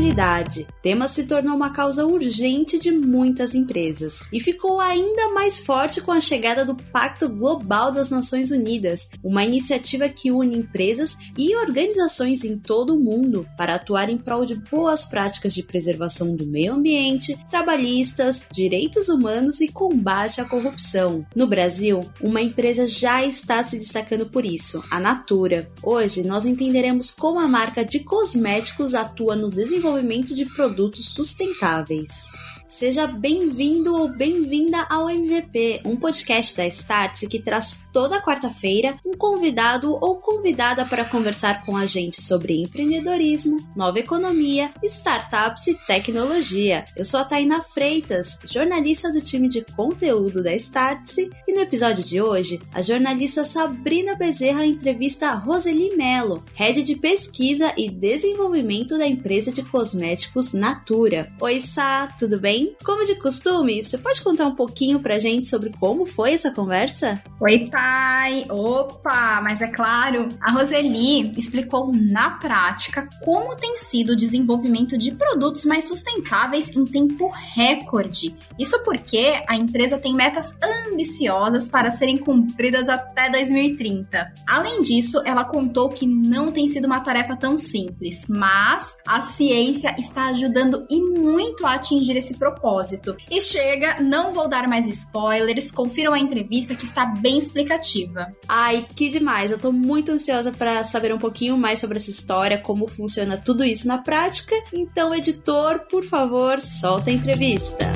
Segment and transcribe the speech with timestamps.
[0.00, 0.62] sustentabilidade.
[0.62, 6.00] O tema se tornou uma causa urgente de muitas empresas e ficou ainda mais forte
[6.00, 11.54] com a chegada do Pacto Global das Nações Unidas, uma iniciativa que une empresas e
[11.56, 16.46] organizações em todo o mundo para atuar em prol de boas práticas de preservação do
[16.46, 21.26] meio ambiente, trabalhistas, direitos humanos e combate à corrupção.
[21.36, 25.70] No Brasil, uma empresa já está se destacando por isso, a Natura.
[25.82, 29.89] Hoje nós entenderemos como a marca de cosméticos atua no desenvolvimento
[30.34, 32.32] de produtos sustentáveis.
[32.70, 39.10] Seja bem-vindo ou bem-vinda ao MVP, um podcast da Startse que traz toda quarta-feira um
[39.10, 46.84] convidado ou convidada para conversar com a gente sobre empreendedorismo, nova economia, startups e tecnologia.
[46.96, 52.04] Eu sou a Taina Freitas, jornalista do time de conteúdo da Startse, e no episódio
[52.04, 58.96] de hoje, a jornalista Sabrina Bezerra entrevista a Roseli Mello, head de pesquisa e desenvolvimento
[58.96, 61.32] da empresa de cosméticos Natura.
[61.40, 62.59] Oi, Sá, tudo bem?
[62.60, 62.76] Bem?
[62.84, 67.22] Como de costume, você pode contar um pouquinho pra gente sobre como foi essa conversa?
[67.40, 68.46] Oi, Thay!
[68.50, 69.40] Opa!
[69.42, 75.64] Mas é claro, a Roseli explicou na prática como tem sido o desenvolvimento de produtos
[75.64, 78.36] mais sustentáveis em tempo recorde.
[78.58, 80.54] Isso porque a empresa tem metas
[80.88, 84.32] ambiciosas para serem cumpridas até 2030.
[84.46, 89.94] Além disso, ela contou que não tem sido uma tarefa tão simples, mas a ciência
[89.98, 93.16] está ajudando e muito a atingir esse propósito propósito.
[93.30, 98.32] E chega, não vou dar mais spoilers, confiram a entrevista que está bem explicativa.
[98.48, 99.50] Ai, que demais!
[99.50, 103.64] Eu tô muito ansiosa para saber um pouquinho mais sobre essa história, como funciona tudo
[103.64, 104.54] isso na prática.
[104.72, 107.90] Então, editor, por favor, solta a entrevista.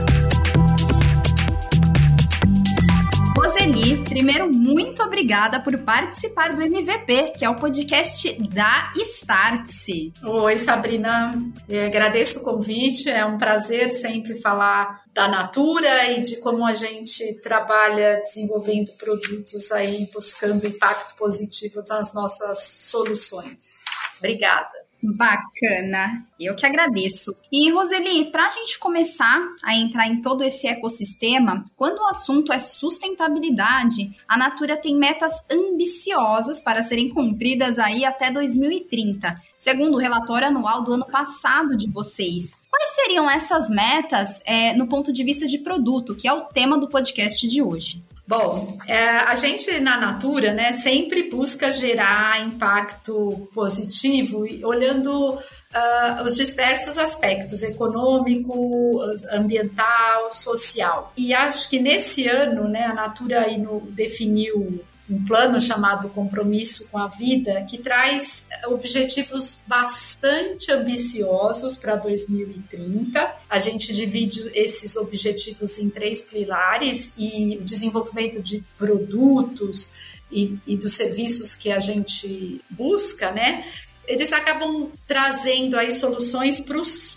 [3.65, 10.13] Roseli, primeiro, muito obrigada por participar do MVP, que é o podcast da Startse.
[10.23, 11.33] Oi, Sabrina.
[11.67, 13.09] Eu agradeço o convite.
[13.09, 19.73] É um prazer sempre falar da Natura e de como a gente trabalha desenvolvendo produtos
[19.73, 23.83] aí, buscando impacto positivo nas nossas soluções.
[24.19, 24.84] Obrigada.
[25.13, 27.35] Bacana, eu que agradeço.
[27.51, 32.53] E Roseli, para a gente começar a entrar em todo esse ecossistema, quando o assunto
[32.53, 40.01] é sustentabilidade, a Natura tem metas ambiciosas para serem cumpridas aí até 2030, segundo o
[40.01, 42.61] relatório anual do ano passado de vocês.
[42.71, 46.79] Quais seriam essas metas é, no ponto de vista de produto, que é o tema
[46.79, 48.03] do podcast de hoje?
[48.27, 56.35] Bom, é, a gente na Natura, né, sempre busca gerar impacto positivo, olhando uh, os
[56.35, 58.99] diversos aspectos econômico,
[59.31, 61.13] ambiental, social.
[61.15, 66.99] E acho que nesse ano, né, a Natura no, definiu um plano chamado Compromisso com
[66.99, 73.37] a Vida, que traz objetivos bastante ambiciosos para 2030.
[73.49, 79.93] A gente divide esses objetivos em três pilares e o desenvolvimento de produtos
[80.33, 83.65] e, e dos serviços que a gente busca, né?
[84.07, 86.61] eles acabam trazendo aí soluções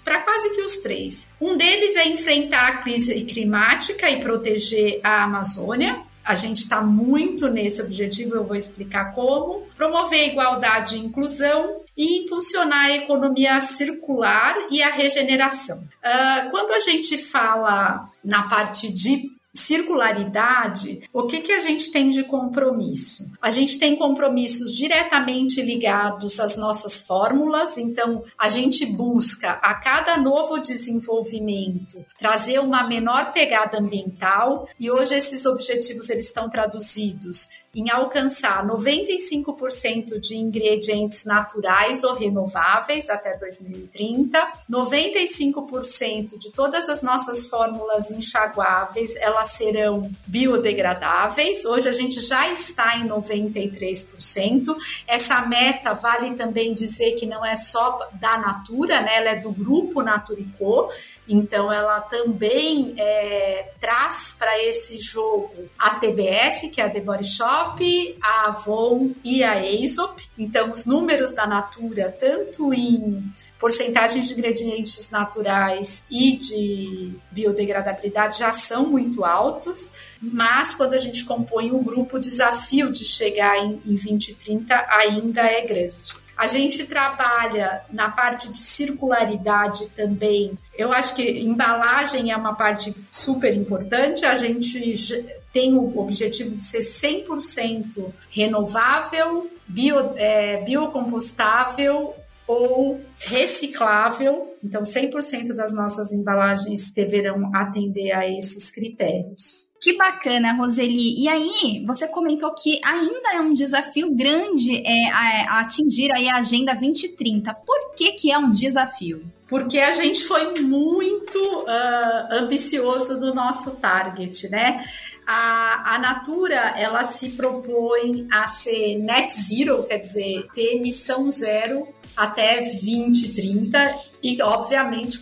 [0.03, 1.27] para quase que os três.
[1.39, 6.01] Um deles é enfrentar a crise climática e proteger a Amazônia.
[6.27, 9.65] A gente está muito nesse objetivo, eu vou explicar como.
[9.77, 15.77] Promover igualdade e inclusão e impulsionar a economia circular e a regeneração.
[15.77, 22.09] Uh, quando a gente fala na parte de circularidade, o que, que a gente tem
[22.09, 23.31] de compromisso?
[23.41, 30.17] A gente tem compromissos diretamente ligados às nossas fórmulas, então a gente busca a cada
[30.17, 37.91] novo desenvolvimento trazer uma menor pegada ambiental e hoje esses objetivos eles estão traduzidos em
[37.91, 44.35] alcançar 95% de ingredientes naturais ou renováveis até 2030,
[44.67, 51.65] 95% de todas as nossas fórmulas enxaguáveis, elas serão biodegradáveis.
[51.65, 54.75] Hoje a gente já está em 93%.
[55.07, 59.17] Essa meta vale também dizer que não é só da Natura, né?
[59.17, 60.89] Ela é do grupo Naturico.
[61.27, 67.25] Então, ela também é, traz para esse jogo a TBS, que é a The Body
[67.25, 70.23] Shop, a Avon e a Aesop.
[70.37, 73.23] Então, os números da Natura, tanto em
[73.59, 79.91] porcentagens de ingredientes naturais e de biodegradabilidade já são muito altos,
[80.21, 85.41] mas quando a gente compõe um grupo, o desafio de chegar em, em 2030 ainda
[85.41, 86.26] é grande.
[86.37, 90.57] A gente trabalha na parte de circularidade também.
[90.77, 94.23] Eu acho que embalagem é uma parte super importante.
[94.23, 102.13] A gente tem o objetivo de ser 100% renovável, bio, é, biocompostável
[102.47, 104.55] ou reciclável.
[104.63, 109.67] Então, 100% das nossas embalagens deverão atender a esses critérios.
[109.79, 111.21] Que bacana, Roseli.
[111.21, 116.27] E aí, você comentou que ainda é um desafio grande é, a, a atingir aí
[116.27, 117.53] a Agenda 2030.
[117.53, 119.21] Por que, que é um desafio?
[119.47, 124.83] Porque a gente foi muito uh, ambicioso no nosso target, né?
[125.25, 131.87] A, a Natura, ela se propõe a ser net zero, quer dizer, ter emissão zero
[132.17, 135.21] até 2030 e, obviamente,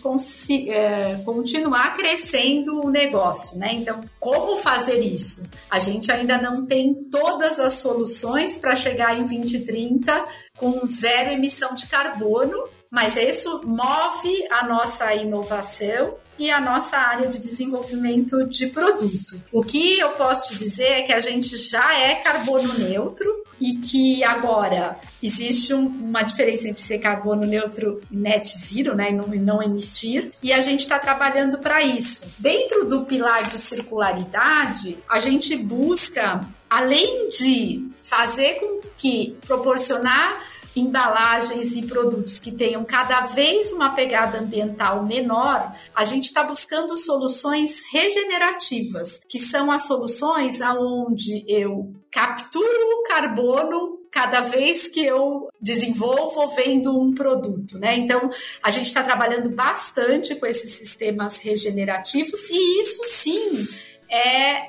[0.68, 3.74] é, continuar crescendo o negócio, né?
[3.74, 5.46] Então, como fazer isso?
[5.70, 10.26] A gente ainda não tem todas as soluções para chegar em 2030
[10.56, 17.28] com zero emissão de carbono, mas isso move a nossa inovação e a nossa área
[17.28, 19.42] de desenvolvimento de produto.
[19.52, 23.76] O que eu posso te dizer é que a gente já é carbono neutro, e
[23.76, 29.14] que agora existe um, uma diferença entre ser carbono neutro e net zero, né, e
[29.14, 32.26] não, e não emitir, e a gente está trabalhando para isso.
[32.38, 40.44] Dentro do pilar de circularidade, a gente busca, além de fazer com que proporcionar
[40.76, 46.94] embalagens e produtos que tenham cada vez uma pegada ambiental menor, a gente está buscando
[46.96, 55.48] soluções regenerativas, que são as soluções aonde eu capturo o carbono cada vez que eu
[55.60, 57.96] desenvolvo ou vendo um produto, né?
[57.96, 58.30] Então,
[58.62, 63.45] a gente está trabalhando bastante com esses sistemas regenerativos e isso sim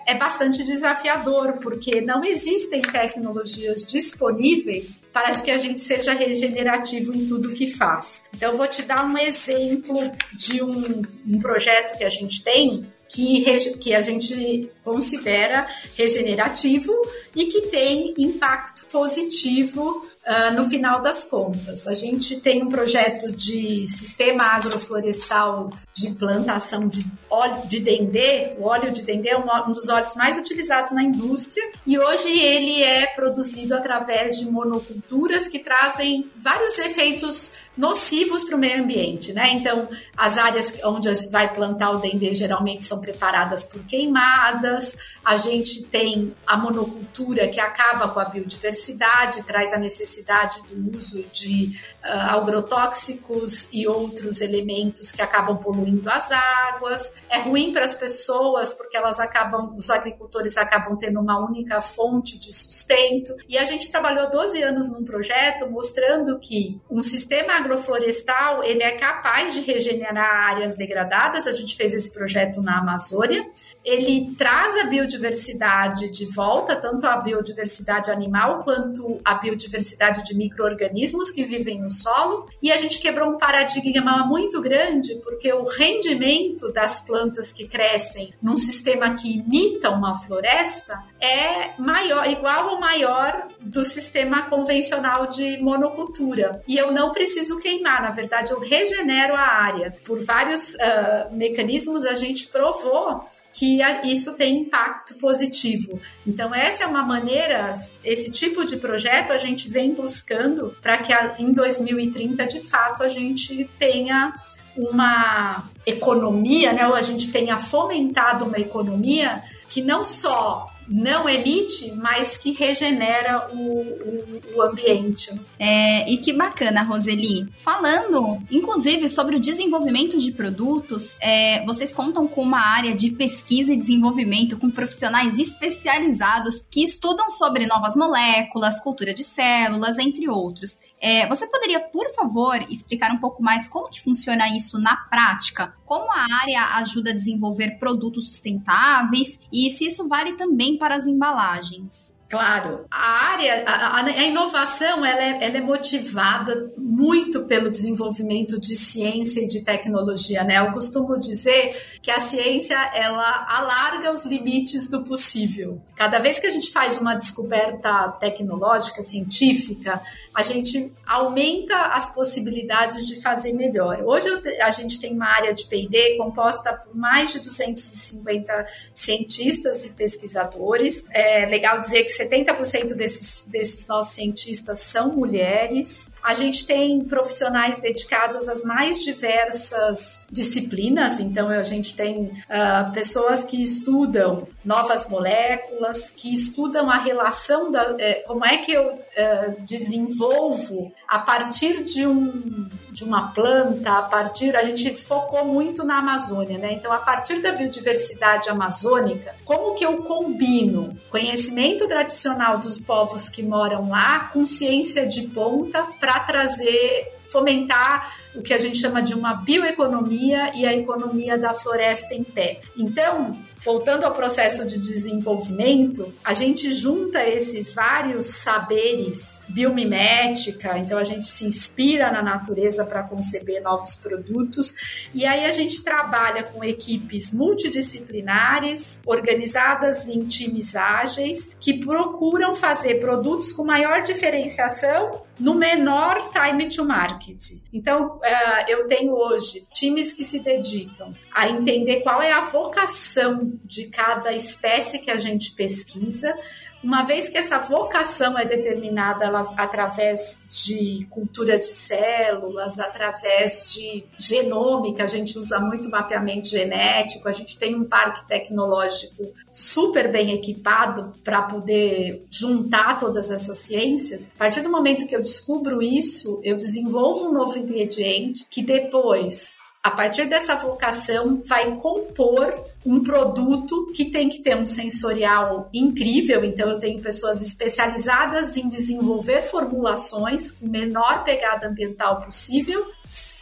[0.08, 7.26] é, bastante desafiador, porque não existem tecnologias disponíveis para que a gente seja regenerativo em
[7.26, 8.24] tudo que faz.
[8.34, 10.00] Então, eu vou te dar um exemplo
[10.34, 13.44] de um, um projeto que a gente tem que,
[13.80, 15.68] que a gente considera
[15.98, 16.94] regenerativo
[17.36, 21.86] e que tem impacto positivo uh, no final das contas.
[21.86, 28.54] A gente tem um projeto de sistema agroflorestal de plantação de óleo de dendê.
[28.58, 32.82] O óleo de dendê é um dos óleos mais utilizados na indústria e hoje ele
[32.82, 39.52] é produzido através de monoculturas que trazem vários efeitos nocivos para o meio ambiente, né?
[39.54, 44.77] Então, as áreas onde vai plantar o dendê geralmente são preparadas por queimadas.
[45.24, 51.24] A gente tem a monocultura que acaba com a biodiversidade, traz a necessidade do uso
[51.24, 51.72] de
[52.04, 57.14] uh, agrotóxicos e outros elementos que acabam poluindo as águas.
[57.30, 62.38] É ruim para as pessoas porque elas acabam, os agricultores acabam tendo uma única fonte
[62.38, 63.36] de sustento.
[63.48, 68.98] E a gente trabalhou 12 anos num projeto mostrando que um sistema agroflorestal ele é
[68.98, 71.48] capaz de regenerar áreas degradadas.
[71.48, 73.46] A gente fez esse projeto na Amazônia.
[73.84, 81.32] Ele traz a biodiversidade de volta, tanto a biodiversidade animal quanto a biodiversidade de micro-organismos
[81.32, 82.48] que vivem no solo.
[82.62, 88.34] E a gente quebrou um paradigma muito grande, porque o rendimento das plantas que crescem
[88.42, 95.58] num sistema que imita uma floresta é maior, igual ou maior do sistema convencional de
[95.62, 96.62] monocultura.
[96.68, 99.96] E eu não preciso queimar, na verdade, eu regenero a área.
[100.04, 103.26] Por vários uh, mecanismos, a gente provou
[103.58, 106.00] que isso tem impacto positivo.
[106.28, 111.12] Então, essa é uma maneira, esse tipo de projeto a gente vem buscando para que
[111.40, 114.32] em 2030, de fato, a gente tenha
[114.76, 121.92] uma economia, né, ou a gente tenha fomentado uma economia que não só não emite,
[121.96, 125.32] mas que regenera o, o, o ambiente.
[125.60, 127.48] É, e que bacana, Roseli.
[127.58, 133.74] Falando, inclusive, sobre o desenvolvimento de produtos, é, vocês contam com uma área de pesquisa
[133.74, 140.80] e desenvolvimento com profissionais especializados que estudam sobre novas moléculas, cultura de células, entre outros.
[141.00, 145.74] É, você poderia, por favor, explicar um pouco mais como que funciona isso na prática?
[145.86, 151.06] Como a área ajuda a desenvolver produtos sustentáveis e se isso vale também para as
[151.06, 152.17] embalagens?
[152.30, 158.76] Claro, a área, a, a inovação, ela é, ela é, motivada muito pelo desenvolvimento de
[158.76, 160.60] ciência e de tecnologia, né?
[160.60, 165.82] Eu costumo dizer que a ciência, ela alarga os limites do possível.
[165.96, 170.02] Cada vez que a gente faz uma descoberta tecnológica, científica,
[170.36, 174.02] a gente aumenta as possibilidades de fazer melhor.
[174.04, 174.28] Hoje
[174.62, 181.06] a gente tem uma área de P&D composta por mais de 250 cientistas e pesquisadores.
[181.10, 186.12] É legal dizer que 70% desses, desses nossos cientistas são mulheres.
[186.24, 193.44] A gente tem profissionais dedicados às mais diversas disciplinas, então a gente tem uh, pessoas
[193.44, 197.96] que estudam novas moléculas, que estudam a relação da.
[198.00, 204.02] Eh, como é que eu eh, desenvolvo a partir de um de uma planta, a
[204.02, 206.74] partir a gente focou muito na Amazônia, né?
[206.74, 213.44] Então, a partir da biodiversidade amazônica, como que eu combino conhecimento tradicional dos povos que
[213.44, 219.14] moram lá com ciência de ponta para trazer fomentar o que a gente chama de
[219.14, 222.62] uma bioeconomia e a economia da floresta em pé.
[222.78, 231.04] Então, voltando ao processo de desenvolvimento, a gente junta esses vários saberes biomimética, então a
[231.04, 236.64] gente se inspira na natureza para conceber novos produtos e aí a gente trabalha com
[236.64, 246.30] equipes multidisciplinares, organizadas em times ágeis, que procuram fazer produtos com maior diferenciação no menor
[246.32, 247.27] time to market.
[247.74, 253.54] Então, uh, eu tenho hoje times que se dedicam a entender qual é a vocação
[253.64, 256.38] de cada espécie que a gente pesquisa,
[256.84, 264.06] uma vez que essa vocação é determinada ela, através de cultura de células, através de
[264.18, 270.32] genômica, a gente usa muito mapeamento genético, a gente tem um parque tecnológico super bem
[270.32, 274.32] equipado para poder juntar todas essas ciências.
[274.36, 279.56] A partir do momento que eu descubro isso, eu desenvolvo um novo ingrediente que depois
[279.88, 282.54] a partir dessa vocação, vai compor
[282.88, 286.44] um produto que tem que ter um sensorial incrível.
[286.46, 292.90] Então, eu tenho pessoas especializadas em desenvolver formulações com menor pegada ambiental possível,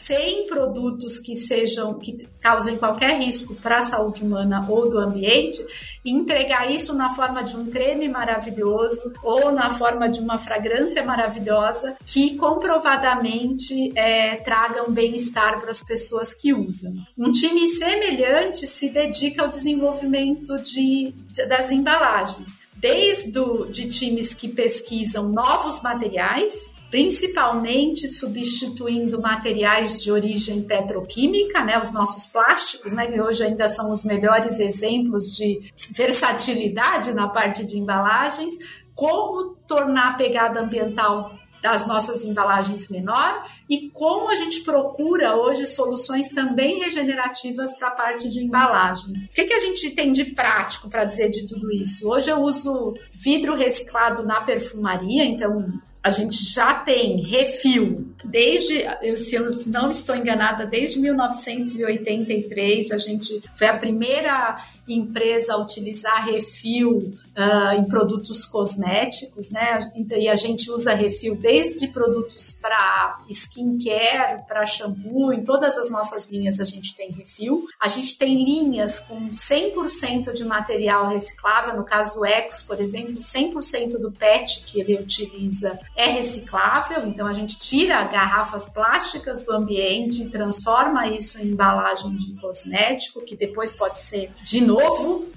[0.05, 5.65] sem produtos que sejam que causem qualquer risco para a saúde humana ou do ambiente
[6.05, 11.03] e entregar isso na forma de um creme maravilhoso ou na forma de uma fragrância
[11.03, 16.93] maravilhosa que comprovadamente é, tragam bem-estar para as pessoas que usam.
[17.17, 23.31] Um time semelhante se dedica ao desenvolvimento de, de das embalagens desde
[23.71, 32.25] de times que pesquisam novos materiais principalmente substituindo materiais de origem petroquímica, né, os nossos
[32.25, 35.59] plásticos, né, que hoje ainda são os melhores exemplos de
[35.91, 38.53] versatilidade na parte de embalagens,
[38.95, 45.65] como tornar a pegada ambiental das nossas embalagens menor e como a gente procura hoje
[45.65, 49.23] soluções também regenerativas para a parte de embalagens.
[49.23, 52.09] O que, que a gente tem de prático para dizer de tudo isso?
[52.09, 55.73] Hoje eu uso vidro reciclado na perfumaria, então
[56.05, 58.85] a gente já tem refil desde,
[59.17, 64.55] se eu não estou enganada, desde 1983, a gente foi a primeira
[64.93, 69.79] empresa utilizar refil uh, em produtos cosméticos, né?
[70.17, 76.29] E a gente usa refil desde produtos para skincare, para shampoo, em todas as nossas
[76.29, 77.65] linhas a gente tem refil.
[77.81, 83.15] A gente tem linhas com 100% de material reciclável, no caso o Ecos, por exemplo,
[83.15, 89.51] 100% do PET que ele utiliza é reciclável, então a gente tira garrafas plásticas do
[89.51, 94.74] ambiente e transforma isso em embalagem de cosmético, que depois pode ser de novo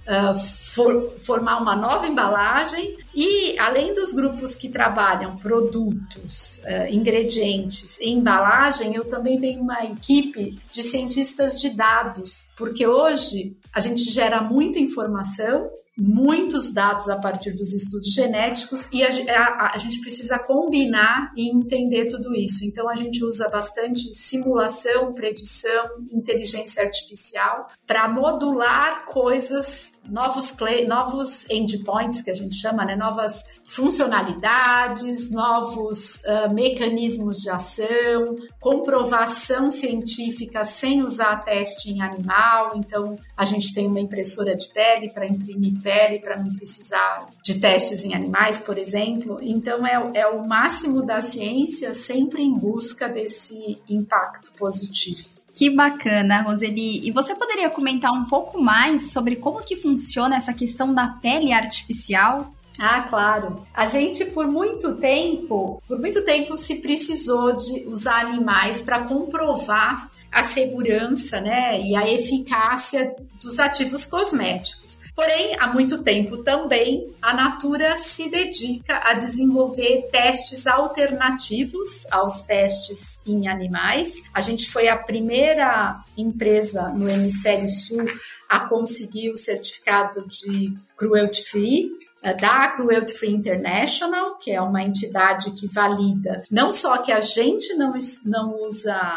[0.06, 0.34] uh,
[0.68, 2.96] for, formar uma nova embalagem.
[3.14, 9.84] E além dos grupos que trabalham produtos, uh, ingredientes e embalagem, eu também tenho uma
[9.84, 17.16] equipe de cientistas de dados, porque hoje a gente gera muita informação muitos dados a
[17.16, 22.64] partir dos estudos genéticos e a, a, a, gente precisa combinar e entender tudo isso.
[22.64, 30.52] Então, a gente usa bastante simulação, predição, inteligência artificial para modular coisas, novos,
[30.86, 32.96] novos endpoints, que a gente chama, né?
[32.96, 42.72] novas funcionalidades, novos uh, mecanismos de ação, comprovação científica sem usar teste em animal.
[42.76, 47.60] Então, a gente tem uma impressora de pele para imprimir pele, para não precisar de
[47.60, 49.38] testes em animais, por exemplo.
[49.42, 55.37] Então, é, é o máximo da ciência sempre em busca desse impacto positivo.
[55.58, 57.04] Que bacana, Roseli.
[57.04, 61.52] E você poderia comentar um pouco mais sobre como que funciona essa questão da pele
[61.52, 62.52] artificial?
[62.78, 63.66] Ah, claro.
[63.74, 70.08] A gente por muito tempo, por muito tempo se precisou de usar animais para comprovar
[70.30, 75.00] a segurança, né, e a eficácia dos ativos cosméticos.
[75.14, 83.20] Porém, há muito tempo também a Natura se dedica a desenvolver testes alternativos aos testes
[83.26, 84.14] em animais.
[84.34, 88.06] A gente foi a primeira empresa no hemisfério sul
[88.48, 91.90] a conseguir o certificado de cruelty free
[92.22, 97.74] da Cruelty Free International, que é uma entidade que valida não só que a gente
[97.74, 97.92] não,
[98.24, 99.14] não usa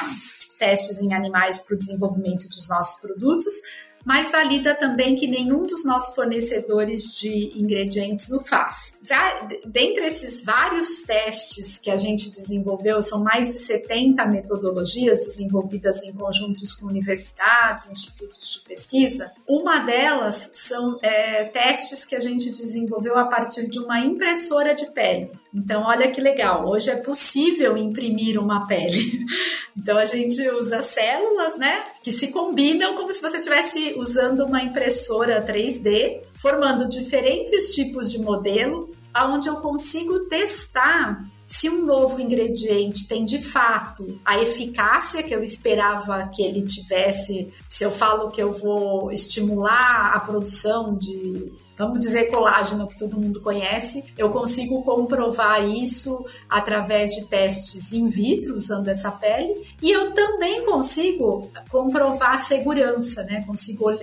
[0.60, 3.54] testes em animais para o desenvolvimento dos nossos produtos,
[4.06, 8.94] mas valida também que nenhum dos nossos fornecedores de ingredientes o faz.
[9.66, 16.14] Dentre esses vários testes que a gente desenvolveu, são mais de 70 metodologias desenvolvidas em
[16.14, 19.32] conjuntos com universidades, institutos de pesquisa.
[19.48, 24.88] Uma delas são é, testes que a gente desenvolveu a partir de uma impressora de
[24.92, 25.30] pele.
[25.54, 29.26] Então, olha que legal, hoje é possível imprimir uma pele.
[29.74, 34.62] Então, a gente usa células, né, que se combinam como se você estivesse usando uma
[34.62, 43.08] impressora 3D, formando diferentes tipos de modelo, aonde eu consigo testar se um novo ingrediente
[43.08, 48.42] tem de fato a eficácia que eu esperava que ele tivesse, se eu falo que
[48.42, 54.84] eu vou estimular a produção de vamos dizer colágeno que todo mundo conhece, eu consigo
[54.84, 62.36] comprovar isso através de testes in vitro usando essa pele e eu também consigo comprovar
[62.36, 63.44] a segurança, né?
[63.48, 63.98] Consigo uh,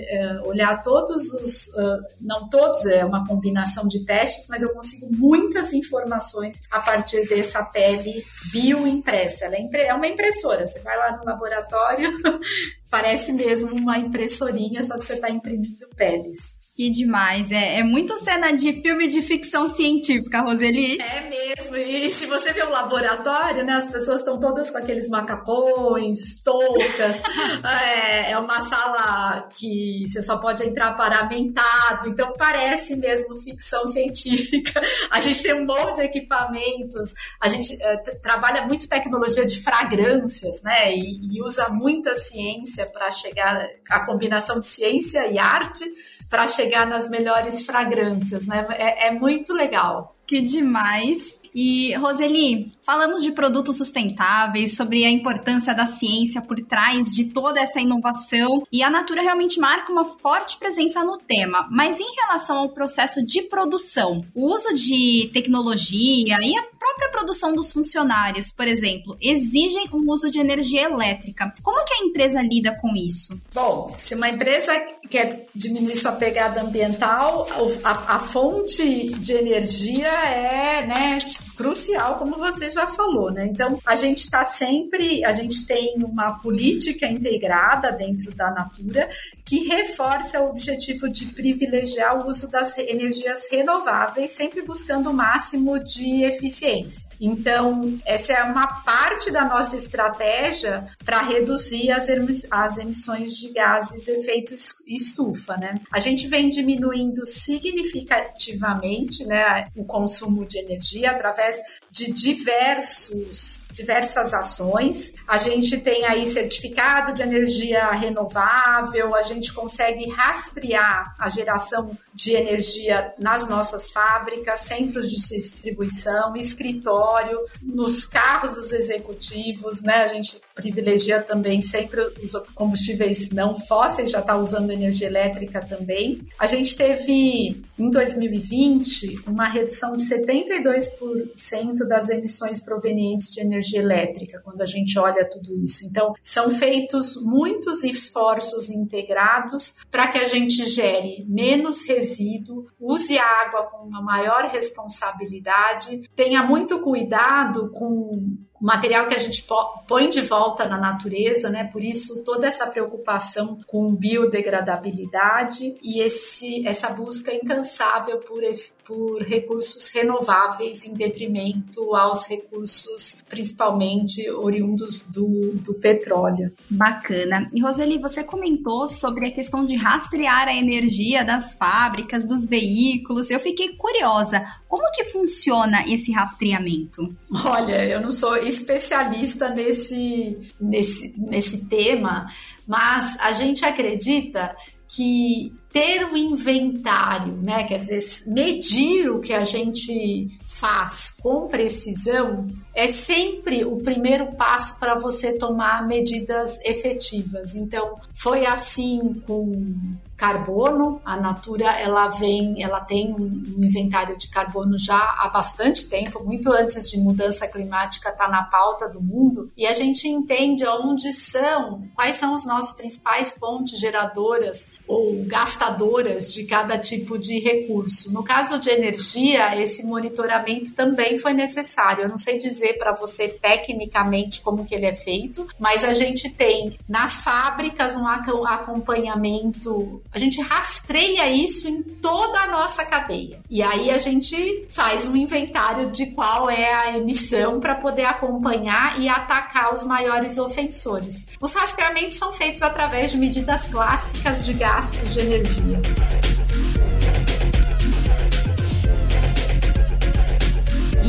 [0.49, 5.73] olhar todos os, uh, não todos, é uma combinação de testes, mas eu consigo muitas
[5.73, 9.45] informações a partir dessa pele bioimpressa.
[9.45, 12.11] Ela é, é uma impressora, você vai lá no laboratório,
[12.91, 16.58] parece mesmo uma impressorinha, só que você está imprimindo peles.
[16.79, 17.51] Que demais.
[17.51, 20.97] É, é muito cena de filme de ficção científica, Roseli.
[21.03, 21.77] É mesmo.
[21.77, 23.73] E se você vê o laboratório, né?
[23.73, 27.21] As pessoas estão todas com aqueles macacões, toucas.
[27.83, 32.11] é, é uma sala que você só pode entrar paramentado.
[32.11, 34.81] Então parece mesmo ficção científica.
[35.11, 37.13] A gente tem um monte de equipamentos.
[37.41, 40.95] A gente é, trabalha muito tecnologia de fragrâncias, né?
[40.95, 45.85] E, e usa muita ciência para chegar a combinação de ciência e arte
[46.29, 48.67] para chegar nas melhores fragrâncias, né?
[48.71, 50.17] É, é muito legal.
[50.27, 51.38] Que demais.
[51.61, 57.61] E, Roseli, falamos de produtos sustentáveis, sobre a importância da ciência por trás de toda
[57.61, 61.67] essa inovação, e a Natura realmente marca uma forte presença no tema.
[61.69, 67.53] Mas em relação ao processo de produção, o uso de tecnologia e a própria produção
[67.53, 71.53] dos funcionários, por exemplo, exigem o uso de energia elétrica.
[71.61, 73.37] Como que a empresa lida com isso?
[73.53, 74.73] Bom, se uma empresa
[75.11, 77.49] quer diminuir sua pegada ambiental,
[77.83, 81.19] a, a fonte de energia é né,
[81.59, 83.45] crucial, como você já falou, né?
[83.45, 89.09] Então, a gente está sempre, a gente tem uma política integrada dentro da Natura
[89.45, 95.79] que reforça o objetivo de privilegiar o uso das energias renováveis, sempre buscando o máximo
[95.81, 97.09] de eficiência.
[97.21, 102.09] Então, essa é uma parte da nossa estratégia para reduzir as,
[102.51, 104.55] as emissões de gases efeito
[104.87, 105.81] estufa, né?
[105.93, 114.35] A gente vem diminuindo significativamente, né, o consumo de energia através Entonces, de diversos diversas
[114.35, 115.15] ações.
[115.27, 122.35] A gente tem aí certificado de energia renovável, a gente consegue rastrear a geração de
[122.35, 130.03] energia nas nossas fábricas, centros de distribuição, escritório, nos carros dos executivos, né?
[130.03, 136.27] A gente privilegia também sempre os combustíveis não fósseis, já está usando energia elétrica também.
[136.39, 143.81] A gente teve em 2020 uma redução de 72% das emissões provenientes de energia energia
[143.81, 145.87] elétrica, quando a gente olha tudo isso.
[145.87, 153.25] Então, são feitos muitos esforços integrados para que a gente gere menos resíduo, use a
[153.25, 159.47] água com uma maior responsabilidade, tenha muito cuidado com o material que a gente
[159.87, 161.65] põe de volta na natureza, né?
[161.65, 168.43] Por isso toda essa preocupação com biodegradabilidade e esse, essa busca incansável por,
[168.85, 176.53] por recursos renováveis em detrimento aos recursos principalmente oriundos do, do petróleo.
[176.69, 177.51] Bacana.
[177.55, 183.31] E Roseli, você comentou sobre a questão de rastrear a energia das fábricas, dos veículos.
[183.31, 184.45] Eu fiquei curiosa.
[184.67, 187.15] Como que funciona esse rastreamento?
[187.45, 192.27] Olha, eu não sou especialista nesse, nesse, nesse tema,
[192.67, 194.55] mas a gente acredita
[194.89, 202.47] que ter um inventário, né, quer dizer, medir o que a gente faz com precisão,
[202.79, 207.57] é sempre o primeiro passo para você tomar medidas efetivas.
[207.57, 211.01] Então, foi assim com carbono.
[211.05, 216.53] A Natura ela vem, ela tem um inventário de carbono já há bastante tempo, muito
[216.53, 221.13] antes de mudança climática estar tá na pauta do mundo, e a gente entende onde
[221.13, 228.13] são, quais são os nossos principais fontes geradoras ou gastadoras de cada tipo de recurso.
[228.13, 232.05] No caso de energia, esse monitoramento também foi necessário.
[232.05, 236.31] Eu não sei dizer para você tecnicamente como que ele é feito, mas a gente
[236.31, 243.41] tem nas fábricas um acompanhamento, a gente rastreia isso em toda a nossa cadeia.
[243.51, 249.01] E aí a gente faz um inventário de qual é a emissão para poder acompanhar
[249.01, 251.27] e atacar os maiores ofensores.
[251.41, 256.28] Os rastreamentos são feitos através de medidas clássicas de gastos de energia.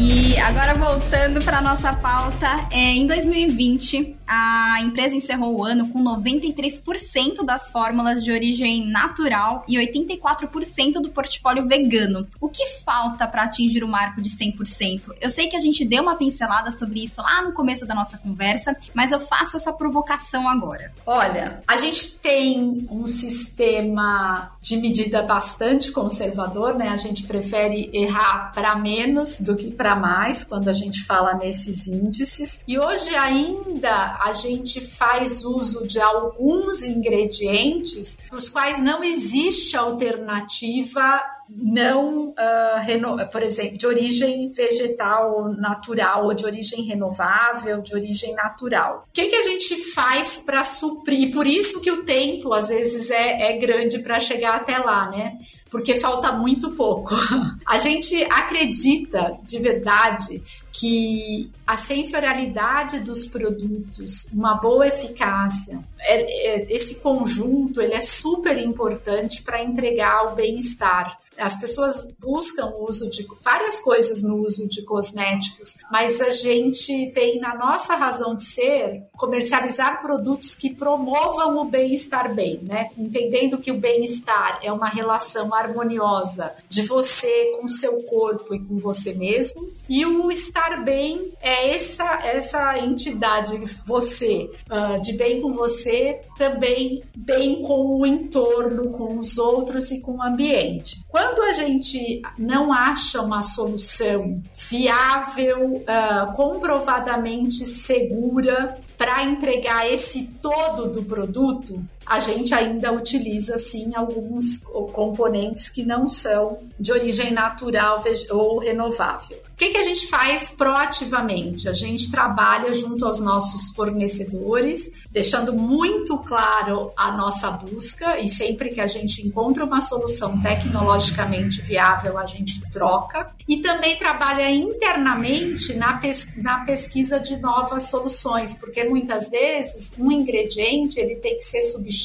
[0.02, 6.02] E agora voltando para nossa pauta, é, em 2020 a empresa encerrou o ano com
[6.04, 12.28] 93% das fórmulas de origem natural e 84% do portfólio vegano.
[12.40, 15.16] O que falta para atingir o marco de 100%?
[15.20, 18.20] Eu sei que a gente deu uma pincelada sobre isso lá no começo da nossa
[18.20, 20.94] conversa, mas eu faço essa provocação agora.
[21.08, 26.90] Olha, a gente tem um sistema de medida bastante conservador, né?
[26.90, 31.88] A gente prefere errar para menos do que para mais quando a gente fala nesses
[31.88, 32.64] índices.
[32.68, 39.76] E hoje ainda a gente faz uso de alguns ingredientes para os quais não existe
[39.76, 48.36] alternativa não, uh, por exemplo, de origem vegetal natural ou de origem renovável, de origem
[48.36, 49.08] natural.
[49.10, 51.32] O que, que a gente faz para suprir?
[51.32, 55.38] Por isso que o tempo, às vezes, é, é grande para chegar até lá, né?
[55.72, 57.16] Porque falta muito pouco.
[57.66, 66.74] A gente acredita de verdade que a sensorialidade dos produtos, uma boa eficácia, é, é,
[66.74, 73.10] esse conjunto ele é super importante para entregar o bem-estar as pessoas buscam o uso
[73.10, 78.44] de várias coisas no uso de cosméticos, mas a gente tem na nossa razão de
[78.44, 82.92] ser comercializar produtos que promovam o bem-estar bem, né?
[82.98, 88.78] Entendendo que o bem-estar é uma relação harmoniosa de você com seu corpo e com
[88.78, 95.52] você mesmo, e o estar bem é essa essa entidade você uh, de bem com
[95.52, 101.04] você, também bem com o entorno, com os outros e com o ambiente.
[101.08, 110.24] Quando quando a gente não acha uma solução viável, uh, comprovadamente segura para entregar esse
[110.42, 114.58] todo do produto, a gente ainda utiliza sim alguns
[114.92, 119.38] componentes que não são de origem natural ou renovável.
[119.38, 121.68] O que, que a gente faz proativamente?
[121.68, 128.70] A gente trabalha junto aos nossos fornecedores, deixando muito claro a nossa busca e sempre
[128.70, 133.32] que a gente encontra uma solução tecnologicamente viável, a gente troca.
[133.48, 140.10] E também trabalha internamente na, pes na pesquisa de novas soluções, porque muitas vezes um
[140.10, 141.99] ingrediente ele tem que ser substituído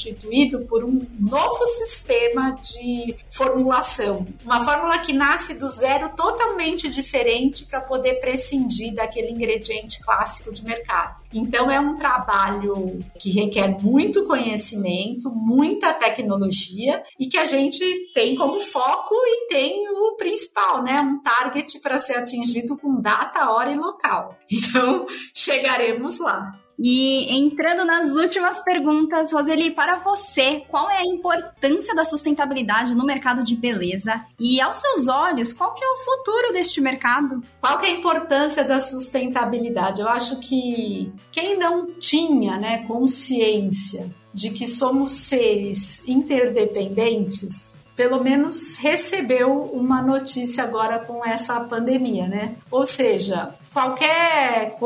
[0.68, 4.26] por um novo sistema de formulação.
[4.44, 10.64] Uma fórmula que nasce do zero totalmente diferente para poder prescindir daquele ingrediente clássico de
[10.64, 11.22] mercado.
[11.32, 18.34] Então é um trabalho que requer muito conhecimento, muita tecnologia e que a gente tem
[18.36, 20.96] como foco e tem o principal, né?
[21.00, 24.38] Um target para ser atingido com data, hora e local.
[24.74, 26.58] Então chegaremos lá.
[26.78, 33.06] E entrando nas últimas perguntas, Roseli, para você, qual é a importância da sustentabilidade no
[33.06, 34.24] mercado de beleza?
[34.38, 37.42] E aos seus olhos, qual que é o futuro deste mercado?
[37.60, 40.00] Qual que é a importância da sustentabilidade?
[40.00, 48.76] Eu acho que quem não tinha, né, consciência de que somos seres interdependentes, pelo menos
[48.76, 52.56] recebeu uma notícia agora com essa pandemia, né?
[52.70, 54.78] Ou seja, qualquer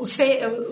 [0.00, 0.10] os,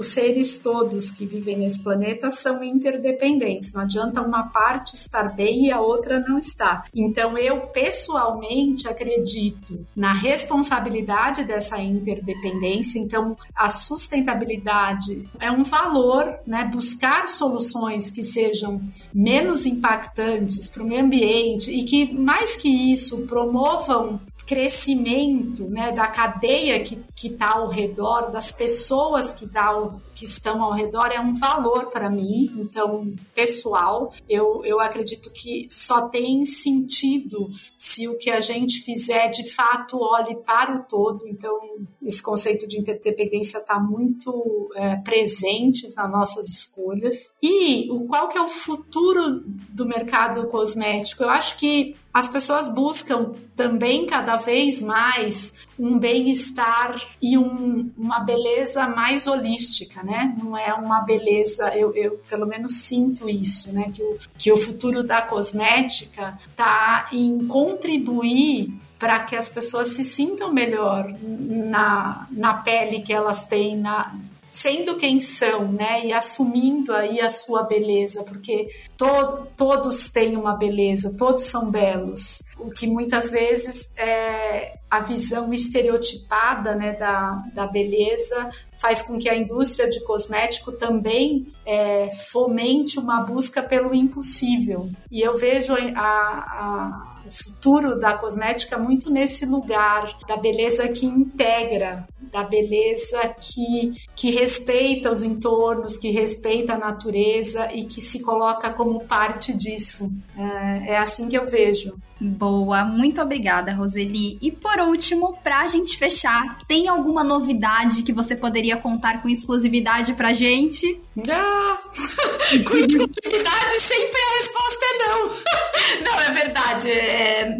[0.09, 3.73] seres todos que vivem nesse planeta são interdependentes.
[3.73, 6.87] Não adianta uma parte estar bem e a outra não estar.
[6.93, 12.99] Então eu pessoalmente acredito na responsabilidade dessa interdependência.
[12.99, 16.65] Então a sustentabilidade é um valor, né?
[16.65, 18.83] Buscar soluções que sejam
[19.15, 26.07] menos impactantes para o meio ambiente e que mais que isso promovam crescimento né, da
[26.07, 29.73] cadeia que está ao redor, das pessoas que, tá,
[30.17, 32.51] que estão ao redor, é um valor para mim.
[32.57, 39.29] Então, pessoal, eu, eu acredito que só tem sentido se o que a gente fizer
[39.29, 41.29] de fato olhe para o todo.
[41.29, 41.55] Então,
[42.03, 47.35] esse conceito de interdependência está muito é, presente nas nossas escolhas.
[47.43, 51.25] E o qual que é o futuro do mercado cosmético?
[51.25, 58.21] Eu acho que as pessoas buscam também cada vez mais um bem-estar e um, uma
[58.21, 60.35] beleza mais holística, né?
[60.43, 63.93] Não é uma beleza, eu, eu, pelo menos sinto isso, né?
[63.95, 70.03] Que o, que o futuro da cosmética está em contribuir para que as pessoas se
[70.03, 74.15] sintam melhor na, na pele que elas têm, na,
[74.57, 76.07] sendo quem são, né?
[76.07, 82.43] E assumindo aí a sua beleza, porque to todos têm uma beleza, todos são belos.
[82.59, 89.29] O que muitas vezes é a visão estereotipada né, da, da beleza faz com que
[89.29, 94.91] a indústria de cosmético também é, fomente uma busca pelo impossível.
[95.11, 101.05] E eu vejo a, a o futuro da cosmética muito nesse lugar da beleza que
[101.05, 108.21] integra, da beleza que, que respeita os entornos, que respeita a natureza e que se
[108.21, 110.11] coloca como parte disso.
[110.37, 111.95] É, é assim que eu vejo.
[112.19, 114.39] Boa, muito obrigada, Roseli.
[114.41, 119.29] E por último, para a gente fechar, tem alguma novidade que você poderia contar com
[119.29, 120.99] exclusividade pra gente?
[121.31, 121.79] Ah,
[122.67, 125.37] com exclusividade sempre a resposta é não.
[126.03, 126.91] Não, é verdade.
[126.91, 127.57] É,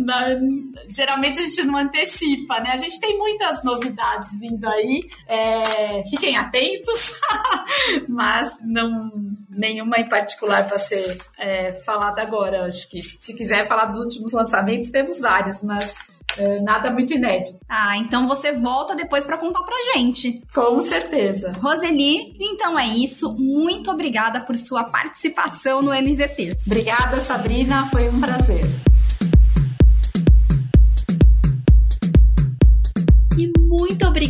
[0.89, 2.71] geralmente a gente não antecipa, né?
[2.73, 5.09] A gente tem muitas novidades vindo aí.
[5.27, 7.21] É, fiquem atentos,
[8.09, 9.11] mas não
[9.49, 12.67] nenhuma em particular para ser é, falada agora.
[12.67, 14.46] Acho que se quiser falar dos últimos lançamentos,
[14.91, 15.95] temos vários, mas
[16.39, 17.59] é, nada muito inédito.
[17.69, 20.43] Ah, então você volta depois para contar pra gente.
[20.55, 21.53] Com certeza.
[21.61, 23.35] Roseli, então é isso.
[23.37, 26.57] Muito obrigada por sua participação no MVP.
[26.67, 27.87] Obrigada, Sabrina.
[27.87, 28.65] Foi um prazer.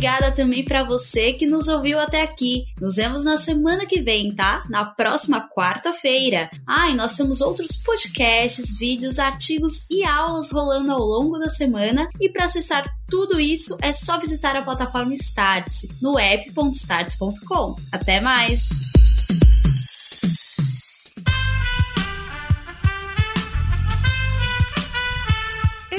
[0.07, 2.65] Obrigada também para você que nos ouviu até aqui.
[2.79, 4.63] Nos vemos na semana que vem, tá?
[4.69, 6.49] Na próxima quarta-feira.
[6.65, 12.07] Ah, e nós temos outros podcasts, vídeos, artigos e aulas rolando ao longo da semana.
[12.21, 17.75] E para acessar tudo isso é só visitar a plataforma Startse no app.startse.com.
[17.91, 19.06] Até mais!